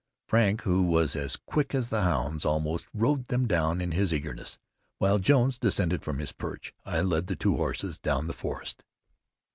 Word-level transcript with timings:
Frank, 0.27 0.61
who 0.63 0.81
was 0.81 1.15
as 1.15 1.35
quick 1.35 1.75
as 1.75 1.89
the 1.89 2.01
hounds, 2.01 2.43
almost 2.43 2.87
rode 2.91 3.25
them 3.25 3.45
down 3.47 3.79
in 3.79 3.91
his 3.91 4.11
eagerness. 4.11 4.57
While 4.97 5.19
Jones 5.19 5.59
descended 5.59 6.01
from 6.03 6.17
his 6.17 6.31
perch, 6.33 6.73
I 6.83 7.01
led 7.01 7.27
the 7.27 7.35
two 7.35 7.55
horses 7.57 7.99
down 7.99 8.25
the 8.25 8.33
forest. 8.33 8.83